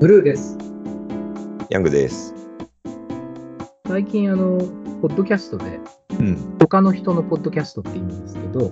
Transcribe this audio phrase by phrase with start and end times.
[0.00, 0.56] ブルーです。
[1.70, 2.32] ヤングです。
[3.88, 4.58] 最近、あの、
[5.02, 5.80] ポッドキャストで、
[6.20, 6.56] うん。
[6.60, 8.70] 他の人のポッドキャストって意味ですけど、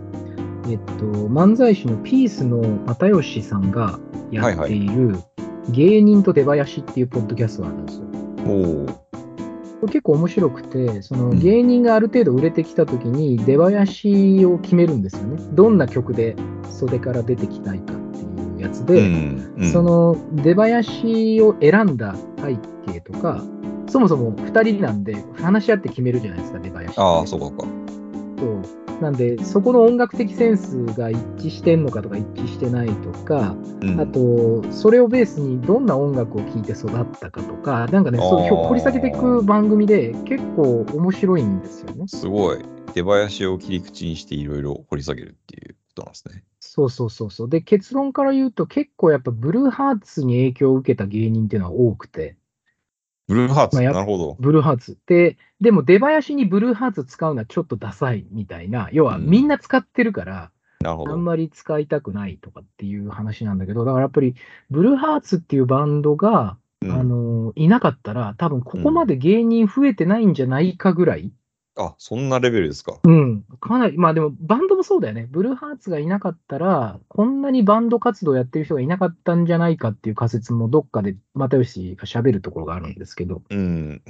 [0.69, 3.99] えっと、漫才師のピースの又吉さんが
[4.31, 5.17] やっている、
[5.71, 8.07] 芸人と出囃子っていうポッドキャストがあるんですよ。
[9.83, 13.85] お結構面白くて、そのうん芸人がある程度売れてきたときに出囃
[14.39, 15.43] 子を決めるんですよね。
[15.55, 16.37] どんな曲で
[16.71, 17.96] 袖から出てきたいか
[18.59, 19.55] やつで、うん。
[19.59, 22.57] うんそ、の出囃子を選んだ背
[22.93, 23.43] 景とか、
[23.89, 26.99] そもそも2人なんで話し合って決めるじゃないですか、出囃子。
[26.99, 27.65] ああ、そうか
[28.39, 42.05] そうなんで、そこの音楽的センスが一致してんのかとか一致してないとか、うん、あと、それをベースにどんな音楽を聴いて育ったかとか、なんかね、そう掘り下げていく番組で結構面白いんですよね。
[42.07, 42.59] すごい。
[42.95, 46.45] 出囃子を切り口にしていろいろ掘り下げるっていうことなんですね。
[46.77, 47.49] そうそうそうそう。
[47.49, 52.37] で、結論から言うと結構やっぱブルーハーツに影響を受けた芸人っていうのは多くて、
[53.29, 54.37] ブルーハーツ、まあなるほど。
[54.39, 54.99] ブルーハーツ。
[55.07, 60.51] で、でも出囃子にブルーハーツ使うのはちょっとダサいみたいな、要はうんみんな使ってるから、
[60.83, 61.13] なるほど。
[61.13, 64.35] あんまり使いたくないとかっていう話なんだけど、だからやっぱり
[64.71, 71.33] ブルーハーツっていうバンドが、うんあのいなかったら、多分ここまで芸人増えてないんじゃないかぐらい、
[71.79, 72.99] あ、そんなレベルですか？
[73.05, 75.29] うん、かなり、まあでもバンドもそうだよね。
[75.31, 84.03] ブルーハーツがいなかったら、こんなにバンド活動やってる人がいなかったんじゃないかっていう仮説もどっかで又吉が喋るところがあるんですけど、うん。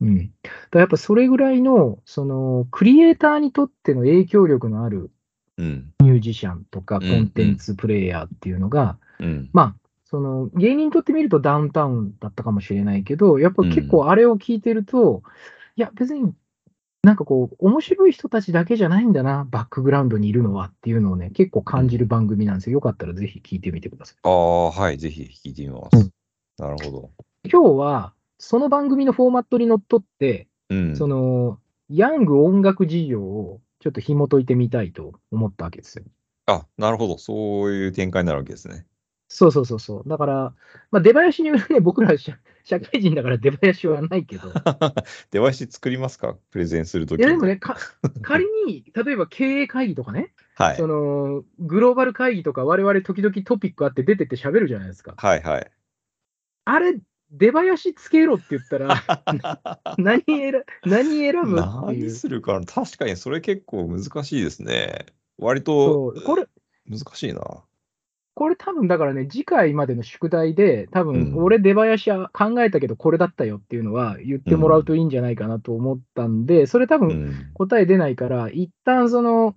[0.00, 0.30] うん。
[0.70, 5.10] だやっぱそれぐらいの、その、クリエイターにとっての影響力のある
[5.56, 5.92] うん。
[6.00, 9.50] ミュージシャンとかコうんうんンテンツプレイヤーっていうのが、うん。
[9.52, 9.74] まあ、
[10.04, 15.24] その芸人にとってみるとダウンタウンだったかもしれないけど、やっぱ結構あれを聞いてると、
[15.74, 16.32] いや、別に
[17.08, 22.74] なんかこう、面白い人たちだけじゃないんだな、バックグラウンドにいるのはっていうのをね、結構感じる番組なんですよ。
[22.74, 24.16] よかったらぜひ聞いてみてください。
[24.24, 24.98] ああ、はい。
[24.98, 25.96] ぜひ聞いてみます。
[25.96, 26.10] うん
[26.58, 27.10] なるほど。
[27.50, 30.96] 今日は、その番組のフォーマットにのっとって、うん。
[30.96, 36.04] その、ヤング音楽事情をちょっと紐解いてみたいと思ったわけですよ。
[36.46, 37.16] あ、なるほど。
[37.16, 38.86] そういう展開になるわけですね。
[39.28, 40.08] そうそうそうそう。
[40.08, 40.54] だから、
[40.90, 42.36] まあ、出囃子によるね、僕ら社
[42.68, 44.50] 社会人だから出囃子はないけど、
[45.32, 46.36] 出囃子作りますか？
[46.50, 47.78] プレゼンするときいやでもね、か
[48.22, 50.86] 仮に、 例えば経営会議とかね、はいそ。
[50.86, 55.14] のグローバル会議とか、我々時々トピックあって出てって喋るじゃないですか。
[55.16, 55.70] はいはい。
[56.66, 58.94] あれ、出囃子つけろって言ったら、
[59.96, 62.10] 何選何選ぶ何う。
[62.10, 62.66] するかな？
[62.66, 65.06] 確かにそれ結構難しいですね。
[65.38, 66.46] 割とこれ、
[66.86, 67.64] 難しいな。
[68.38, 77.50] これ多分だからね、次回までの宿題で、多分うん俺出囃子は考えたけどこれだったよっていうのは言ってもらうといいんじゃないかなと思ったんで、それ多分うん。
[77.54, 79.56] 答え出ないから、一旦その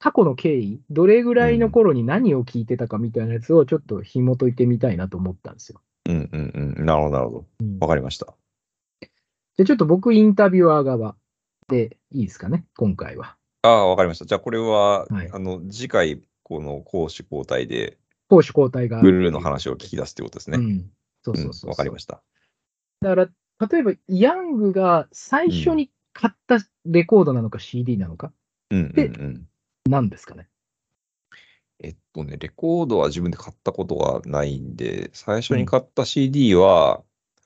[0.00, 5.80] 過去の経緯、どれぐらいの頃に何を聞いてたかみたいなやつをちょっと紐解いてみたいなと思ったんですよ。
[6.08, 6.84] うんうんうん。
[6.84, 7.44] なるほど、なるほど。
[7.60, 8.34] うんわかりました。
[9.00, 11.14] じゃあちょっと僕インタビュアー側
[11.68, 13.36] でいいですかね、今回は。
[13.62, 14.26] ああ、わかりました。
[14.26, 17.96] じゃあこれは、はいあの、次回、この攻守交代で、
[18.28, 20.58] 攻守交代がブルーの話を聞き出すってことですね。
[20.58, 20.90] うん。
[21.22, 21.70] そうそうそう。
[21.70, 22.22] わかりました。
[23.00, 23.28] だから、
[23.68, 28.32] 例えば、ヤングが最初に買ったレコードなのか CD なのか、
[28.70, 29.46] うんうんでうん。
[29.88, 30.48] 何ですかね。
[31.80, 37.02] えっとね、レコードは自分で買ったことがないんで、最初に買った CD は、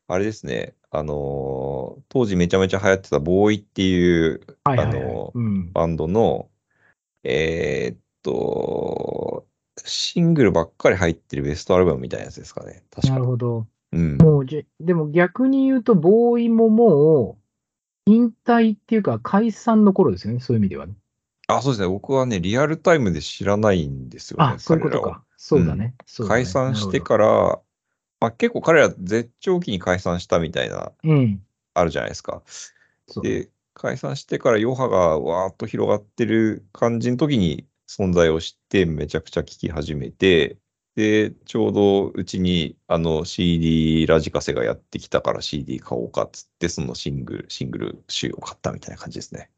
[0.08, 4.40] あれですね、あのー当時めちゃめちゃ流行ってたボーイっていう。
[4.64, 5.72] あのうん。
[5.72, 6.50] バンドの、
[7.24, 9.46] えーっと、
[9.84, 12.82] シングルばっかり入ってるベストアルバムみたいなやつですかね。
[12.90, 13.66] 確かなるほど。
[13.92, 14.16] うん。
[14.18, 17.38] もうじ、でも逆に言うと、ボーイもも
[18.06, 20.94] う、引退っていうか、解散の頃ですよね、そういう意味ではね。
[21.46, 21.88] あ、そうですね。
[21.88, 24.44] 僕はね、リアルタイムで知らないんですよね。
[24.54, 25.24] あ、そういうことか。
[25.36, 25.94] そうだね。
[26.06, 27.60] そうだね解散してから、
[28.20, 31.42] まあ、結構彼ら絶頂期に解散したみたいな、うん。
[31.74, 32.42] あるじゃないですか。
[33.22, 37.66] で、解散してから余波がわーっと広がってる感じの時に
[37.98, 40.56] 存在を知って、めちゃくちゃ聴き始めて、
[40.94, 49.50] で、ちょうどうちにあの CD ラジカセがやってきたから CD 買おうかっつって、そのシングル、シングル集を買ったみたいな感じですね。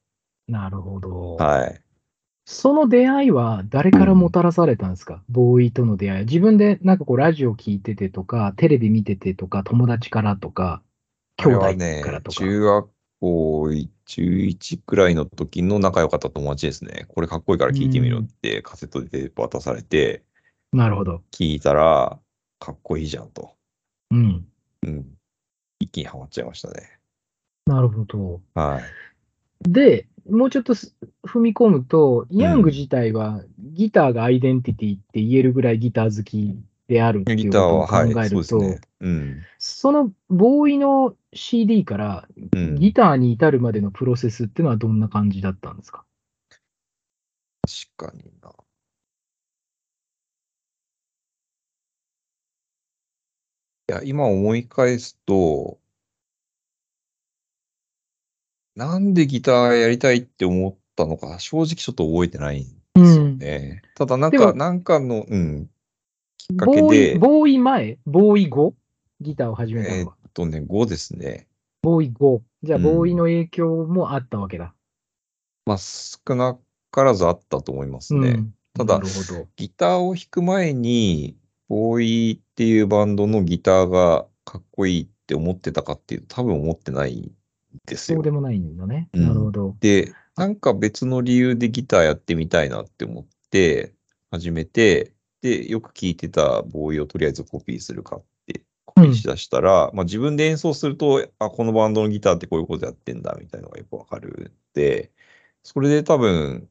[0.48, 1.36] なるほど。
[1.36, 1.80] はい。
[2.46, 6.24] その出会いは誰からもたらされたんですか、ボーイとの出会い。
[6.26, 10.82] 自分でなんかこうラジオ聞いててとか、テレビ見ててとか、友達からとか、
[11.36, 11.64] 兄弟
[12.04, 12.36] から、とか。
[12.36, 12.88] 中学
[13.20, 13.68] 校
[14.06, 17.06] 中1くらいの時の仲良かった友達ですね。
[17.08, 20.22] これかっこいいから聞いてみろってカセットで渡されて、
[20.72, 21.22] なるほど。
[21.30, 22.18] 聞いたら、
[22.58, 23.54] かっこいいじゃんと。
[24.10, 24.46] うん。
[24.82, 25.06] うん。
[25.78, 26.98] 一気にハマっちゃいましたね。
[27.66, 28.40] なるほど。
[28.54, 28.82] はい。
[29.70, 30.94] で、もうちょっとす
[31.26, 36.58] 踏み込むと、ヤング自体はギターがアイデンティティって言えるぐらいギター好き
[36.88, 38.80] であるっていギターは、うことを考はい、えると、そうですね。
[39.00, 39.48] うん。
[39.58, 46.04] そのボーイの CD からうん、ギターに至るまでのプロセスっていうのはどんな感じだったんですか？
[47.96, 48.50] 確かにな。
[53.88, 55.78] いや、今思い返すと、
[58.76, 62.64] なんでギターやりたいって思ったのか、正直ちょっと覚えてないん
[62.94, 63.82] ですよね。
[63.94, 65.70] ただ、なんか、なんかの、うん、き
[66.52, 67.98] っかけボーイ、で、ボーイ前？
[68.06, 68.74] ボーイ後？
[69.20, 70.16] ギターを始めたえーのは。
[70.28, 71.46] っとね、5ですね。
[71.82, 72.42] ボーイ後。
[72.62, 74.74] じゃあ、うんボーイの影響もあったわけだ。
[75.66, 76.58] まあ、少な
[76.90, 78.30] からずあったと思いますね。
[78.30, 79.00] うんただ。
[79.56, 81.36] ギターを弾く前に、
[81.68, 87.32] ボーイっていうバンドのギターがかっこいいって思ってたかっていうと、多分思ってないん
[87.86, 88.24] ですよそう。
[88.24, 89.08] でもないんだね。
[89.12, 89.76] うんなるほど。
[89.78, 93.94] で、なんか別の理由でギターやってみたいなって思って
[94.32, 95.13] 始めて、で、
[95.48, 105.12] よく聴いてたボーイをとりあえずコピーするかってコピーしだしたら、まあ自分で演奏すると、あ、このバンドのギターってこういうことやってんだみたいなのがよくわかるんで、
[105.62, 106.68] それで多分、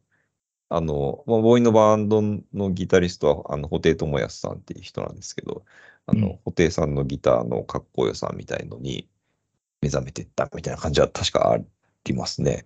[0.70, 2.22] あの、まあ、ボーイのバンド
[2.54, 5.66] のギタリストは、あの、布袋寅泰さんっていう人なんですけど、
[6.08, 9.08] あの、うん布袋さんのギターのかっこよさみたいのに
[9.82, 11.58] 目覚めてったみたいな感じは確かあ
[12.06, 12.66] りますね。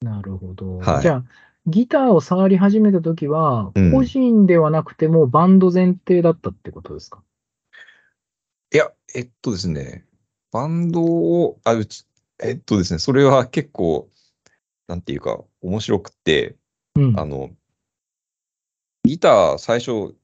[0.00, 0.78] なるほど。
[0.78, 1.24] はいじゃあ、
[1.66, 7.22] ギターを触り始めたときは、うん個人ではなくてもバンド前提だったってことですか？
[8.72, 10.06] いや、えっとですね、
[10.52, 12.06] バンドを、あ、うち、
[12.42, 14.08] えっとですね、それは結構、
[14.88, 16.56] なんていうか、面白くて、
[16.96, 17.18] うん。
[17.18, 17.50] あの、
[19.04, 20.14] ギター最初、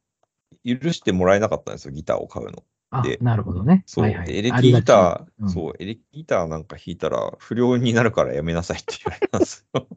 [0.64, 2.64] 許してもらえなかったんですよ、ギターを買うの。
[2.90, 3.82] あで、なるほどね。
[3.86, 9.88] そう、はいはいでエレキギター、うんそう、エレキギターなんか弾いたら不良になるからやめなさいって言われたんですよ。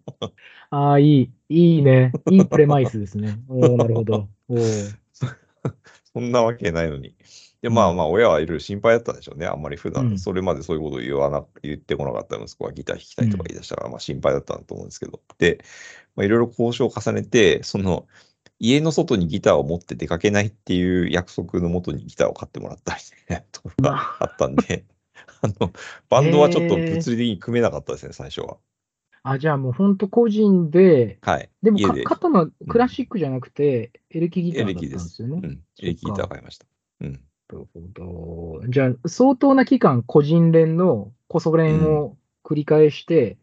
[0.71, 2.12] ああ、いい、いいね。
[2.30, 3.39] いいプレマイスですね。
[3.48, 4.27] おおなるほど。
[4.48, 4.95] おー
[6.13, 7.16] そんなわけないのに。
[7.62, 9.45] で、まあうんまあ、親はいろいろ心配だったんでしょうね。
[9.45, 15.19] あんまり普段、うんそれまでそういうことを言わな、言ってこなかった息子がギター弾きたいとか言い出したから、まあ心配だったんだと思うんですけど。
[15.38, 15.60] で、
[16.16, 18.07] まあ、いろいろ交渉を重ねて、その、
[18.60, 24.86] 家の外にギターを持って出かけないっていう約束のもとにギターを買ってもらったみたいなところがあったんで、
[25.42, 25.72] あの、
[26.10, 28.57] バンドはちょっと物理的に組めなかったですね、最初は。
[29.31, 31.49] あ、じゃあもう本当個人で、はい。
[31.61, 35.21] でもか家で、買ったのはクラシックじゃなくて、エレキギターだったんです。
[35.21, 35.41] よね。
[35.43, 35.63] うん。
[35.81, 36.65] エレキギター買いました。
[37.01, 37.11] うん。
[37.13, 37.81] なるほ
[38.61, 38.67] ど。
[38.69, 43.37] じゃあ、相当な期間、個人練の、こそ練を繰り返して、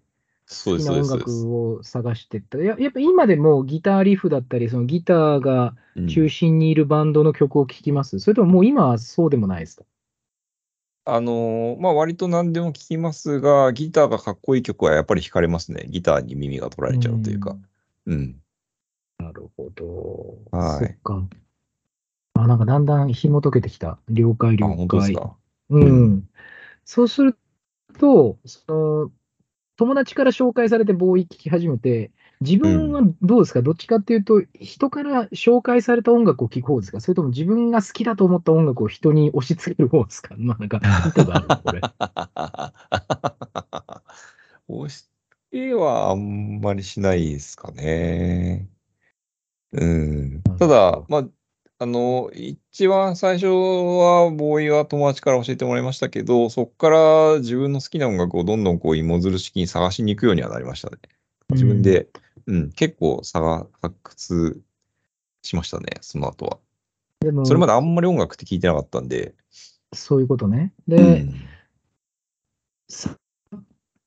[0.48, 0.92] 好きな。
[0.92, 2.58] 音楽を探していった。
[2.58, 9.84] ややっぱ今でもギターリフだったり、そのギターがうん中心にいるバンドの曲を聴きます、それとももう今はそうでもないですか？
[11.08, 15.86] あのーまあ割と何でも聞きますが、ギターがかっこいい曲はやっぱり惹かれますね。
[15.88, 17.64] ギターに耳が取られちゃうというかん。
[18.06, 18.36] うん。
[19.18, 20.38] なるほど。
[20.50, 21.28] はいそっか。
[22.34, 23.98] あ、なんかだんだん紐解けてきた。
[24.08, 25.14] 了解、あ、了本当です解。
[25.14, 25.36] か？
[25.70, 26.28] うん。
[26.84, 27.38] そうする
[27.98, 29.10] と、その、
[29.76, 32.10] 友達から紹介されてボーイ聴き始めて、
[32.42, 37.00] 自分はどうですか、どっちかっていうと、人から紹介された音楽を聴く方ですか？
[37.00, 40.34] それとも自分が好きだと思った音楽を人に押し付ける方ですか？
[40.38, 41.80] まあなんか、意図がある、これ。
[44.68, 45.08] 押し
[45.50, 48.68] 付けはあんまりしないですかね。
[49.72, 50.42] うん。
[50.58, 51.24] ただ、まあ、
[51.78, 60.96] あの、一番最初は、ボーイは友達から教えてもらいましたけど、そこから自分の好きな音楽をどんどんこう芋づる式に探しに行くようにはなりましたね。
[61.50, 62.08] 自分で、うん、
[62.74, 64.62] 結構探、発掘
[65.42, 66.58] しましたね、その後は。
[67.20, 69.34] でも、それまであんまり音楽って聞いてなかったんで。
[69.92, 70.72] そういうことね。
[70.86, 71.34] で、うん
[72.88, 73.16] 札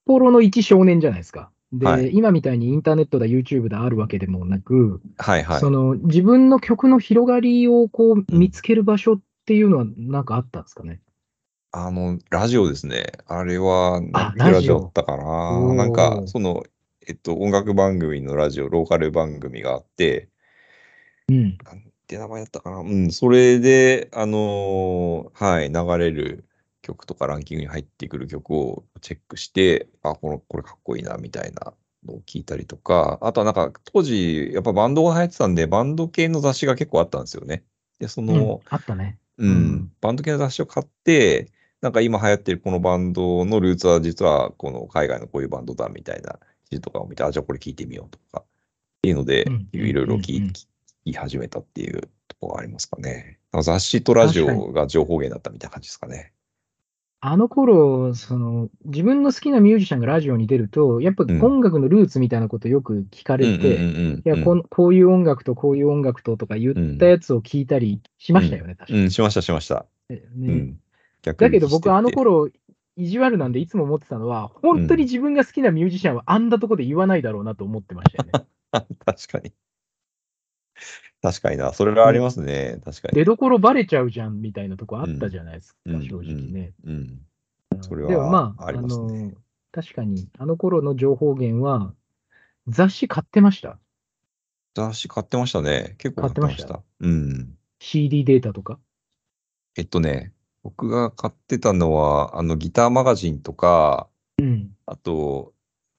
[0.05, 1.51] 幌の一少年じゃないですか。
[1.73, 5.69] で、はい今みたいにインターネットだ、YouTube だあるわけでもなく、はいはいそ。
[5.69, 11.01] の自分の曲の広がりをこう見つける場所っていうのはなんかあったんですかね？
[11.71, 13.11] あの、ラジオですね。
[13.27, 14.01] あれは、
[14.35, 15.75] ラジオオだったかな。
[15.75, 16.63] なんか、その、
[17.09, 20.29] えっと、音楽番組のラジオ、ローカル番組があって、
[21.27, 21.57] うん。
[21.65, 22.77] なんて名前だったかな？
[22.81, 26.45] うん、それで、あのーはい、流れる
[26.83, 31.73] 曲とかランキングに入ってくる曲をチェックして、あ、この、これかっこいいな、みたいな
[32.05, 37.63] のを聞いたりとか、あとはなんか、当時、やっぱバンドが流行ってたんで、バンド系の雑誌が結構あったんですよね。
[37.97, 39.17] で、その、うんあったね。
[39.39, 41.47] うん、うんバンド系の雑誌を買って、
[41.81, 46.37] なんか今流行ってるこのバンドのルーツは実はこの海外のこういうバンドだみたいな
[46.69, 50.51] 記事とかを見て、あ、じゃあこれ聞いてみようとか、っていうのでうん、いろいろ聞
[51.05, 53.39] き始めたっていうところがありますかね。
[53.61, 56.33] 雑誌とラジオが情報源だったみたいな感じですかね。
[57.21, 69.03] あの頃、その、自分の好きなミュージシャンがラジオに出ると、やっぱうん音楽のルーツみたいなことよく聞かれて、いやこんこういう音楽とこういう音楽ととか言ったやつを聞いたりしましたよね、確かに。
[69.03, 69.85] うん、しました、しました。
[70.09, 70.75] ね
[71.23, 72.51] だけど僕、あの頃頃、
[72.99, 78.45] 意地悪なんでいつも思ってたのは、本当に自分が好きなミュージシャンはあんなとこで言わないだろうなと思ってましたよね。
[79.05, 79.53] 確かに。
[81.21, 81.73] 確かにな。
[81.73, 82.81] それはありますね。
[82.83, 83.15] 確かに。
[83.15, 86.73] 出どころバレちゃうじゃんみたいなとこあったじゃないですか、うん正直ね。
[86.85, 87.19] うん。
[87.81, 89.31] それはでもまあ、ありますねの、
[89.71, 91.93] 確かに、あの頃の情報源は、
[92.67, 93.79] 雑誌買ってました。
[94.75, 95.95] 雑誌買ってましたね。
[95.97, 96.67] 結構買ってました。
[96.67, 97.57] 買ってうん。
[97.79, 98.79] CD データとか。
[99.75, 100.33] えっとね、
[100.69, 104.07] 僕が買ってたのは、あの、ギターマガジンとか、
[104.37, 104.71] うん。
[104.85, 105.53] あと、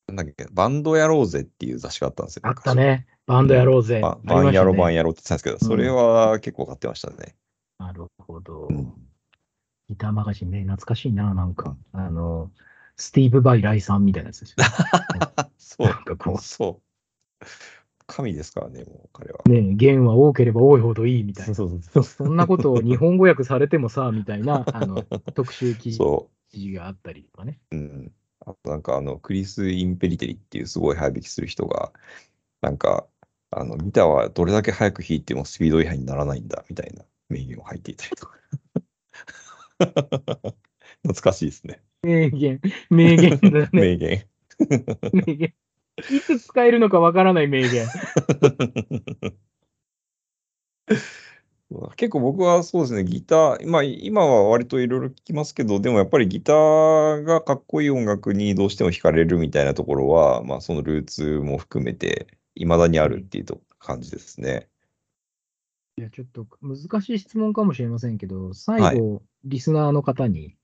[0.06, 2.42] なんだっけ、バンドやろうぜっていう雑誌があったんですよ。
[2.44, 3.06] あったね。
[3.26, 4.00] バンドやろうぜ。
[4.00, 7.34] バンやろう、バンやろうって言ってたんですけど、それは結構買ってましたね。
[7.78, 8.68] なるほど。
[8.70, 8.92] うん。
[9.88, 11.76] ギターマガジンね、懐かしいな、なんか。
[11.92, 12.50] あの、
[12.96, 14.56] スティーブ・バイ・ライさんみたいなやつですよ。
[15.58, 16.80] そうなんかこうそ
[17.42, 17.44] う。
[18.10, 19.40] 神ですからね、もう彼は。
[19.46, 21.54] ね、弦は多ければ多いほどいいみたいな。
[21.54, 25.02] そうそうそんなことを日本語訳されてもさ、みたいな、 あの、
[25.34, 27.60] 特集記事そ記事があったりとかね。
[27.70, 27.76] う。
[27.76, 28.12] うん。
[28.40, 31.92] あとなんかあの、クリス・インペリテリっていうすごい早弾きする人が、
[32.60, 33.06] なんか、
[33.50, 38.38] あの、ギターはどれだけ早く弾いてもスピード違反にならないんだ、みたいな名言を入っていたりとか。
[41.02, 41.82] 懐かしいですね。
[42.02, 43.68] 名言、名言だね。
[43.72, 44.26] 名言。
[45.12, 45.54] 名言。
[45.98, 47.86] いつ使えるのかわからない名言。
[51.96, 64.68] 結構僕はそうですね、ギター、まあ今は割といろいろ聞きますけど、でもやっぱりギターがかっこいい音楽にどうしても惹かれるみたいなところは、まあそのルーツも含めて、いまだにあるっていうと感じですね。
[65.96, 70.56] いや、ちょっと難しい質問かもしれませんけど、最後、リスナーの方に、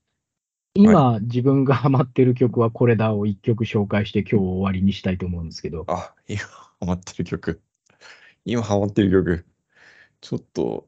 [0.77, 7.61] 今、自分が ハマってる曲はこれだを一曲紹介して今日終わりにしたいと思うんですけど、あ、今ハマってる曲。
[8.45, 9.45] 今ハマってる曲。
[10.21, 10.85] ちょっと、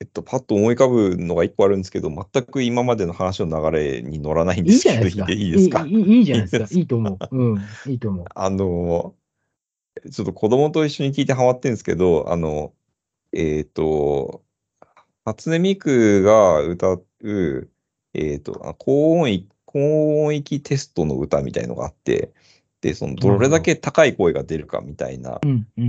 [0.00, 5.84] えっと、パッと思い浮かぶのが一個あるんですけど、全く今までの話の流れに乗らないんいいですけど、じゃないですか。
[5.84, 6.08] いいですか？
[6.08, 6.78] いいいいじゃないですか。
[6.78, 7.36] いいと思う。
[7.36, 8.24] うん、いいと思う。
[8.34, 9.14] あの、
[10.10, 12.72] ちょっと子供と一緒に聞いてハマってるんですけど、あの、
[13.32, 14.42] えっ、と、
[15.24, 17.68] 初音ミクが歌う、
[18.18, 22.32] えっ、と、あ高音域、高音域テストの歌みたいのがあって、
[22.80, 25.40] で、その、どれだけ高い声が出るかみたいな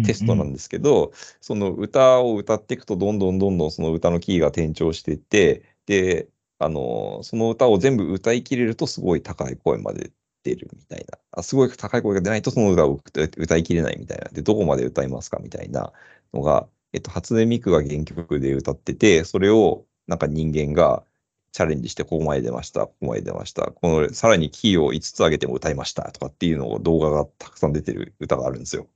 [0.06, 6.28] テストなんですけど、その歌を歌っていくと、どんどんどんどんその歌のキーが転調していって、で、
[6.60, 10.12] あの、その歌を全部歌い切れると、すごい高い声まで
[10.44, 11.18] 出るみたいな。
[11.32, 14.26] あすごい高い声が出ないと、その歌を歌歌い切れないみたいな。
[14.30, 15.94] で、どこまで歌いますかみたいな
[16.34, 21.04] のが、えっと、初音ミクが原曲で歌ってて、それをなんか人間が
[21.52, 23.72] チャレンジして、ここまで出ました、ここまで出ました。
[23.72, 28.88] この、さらにキーを5つ上げても歌いましたとかっていうのを動画がたくさん出てる歌があるんですよ。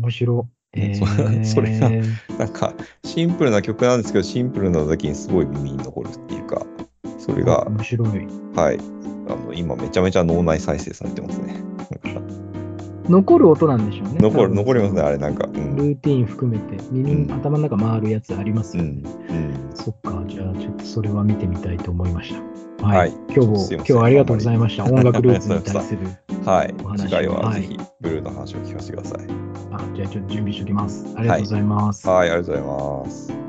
[0.00, 0.80] 面白い。
[0.80, 1.90] え そー、それが
[2.38, 2.74] なんか、
[3.04, 6.66] シンプルな曲なんですけど、シンプルなだけにすごい耳に残るっていうか、
[7.18, 8.08] それが、面白い。
[8.54, 8.78] はい。
[9.28, 12.43] あの、今めちゃめちゃ脳内再生されてますね。
[13.08, 14.18] 残る音なんでしょうね。
[14.18, 15.46] 残る、残りますね、あれなんか。
[15.46, 15.76] うん。
[15.76, 19.02] ルーティン含めて、耳、うん頭の中回るやつありますよね。
[19.28, 19.36] うん。
[19.36, 19.70] うん。
[19.74, 22.86] そっか、じゃあちょっとそれは見てみたいと思いました。
[22.86, 22.98] は。
[22.98, 24.84] はいい今日も、今日はありがとうございました。
[24.84, 26.00] 音楽ルーツに対する。
[26.44, 29.26] はい次回ははいぜひ、ブルーの話を聞かせてください。
[29.72, 31.06] あじゃあちょっと準備しておきます。
[31.16, 32.08] ありがとうございます。
[32.08, 32.62] はい、ありがとうござい
[33.06, 33.43] ます。